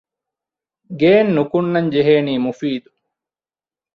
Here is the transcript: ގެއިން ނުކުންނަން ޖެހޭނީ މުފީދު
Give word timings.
ގެއިން 0.99 1.31
ނުކުންނަން 1.35 1.89
ޖެހޭނީ 1.93 2.33
މުފީދު 2.45 2.89